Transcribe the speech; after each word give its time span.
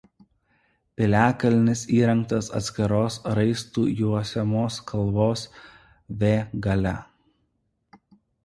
Piliakalnis 0.99 1.83
įrengtas 1.97 2.49
atskiros 2.59 3.17
raistų 3.39 3.85
juosiamos 3.99 4.81
kalvos 4.93 5.45
V 6.25 6.33
gale. 6.67 6.99